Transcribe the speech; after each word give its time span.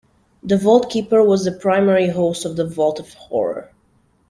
The 0.41 0.57
Vault-Keeper 0.57 1.21
was 1.23 1.45
the 1.45 1.51
primary 1.51 2.09
host 2.09 2.43
of 2.43 2.55
"The 2.55 2.65
Vault 2.65 2.99
of 2.99 3.13
Horror". 3.13 3.71